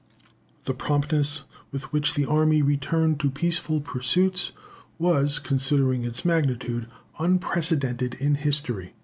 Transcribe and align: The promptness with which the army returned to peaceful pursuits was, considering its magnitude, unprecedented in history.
The 0.65 0.73
promptness 0.73 1.43
with 1.71 1.93
which 1.93 2.15
the 2.15 2.25
army 2.25 2.63
returned 2.63 3.19
to 3.19 3.29
peaceful 3.29 3.79
pursuits 3.81 4.51
was, 4.97 5.37
considering 5.37 6.05
its 6.05 6.25
magnitude, 6.25 6.87
unprecedented 7.19 8.15
in 8.15 8.33
history. 8.33 8.95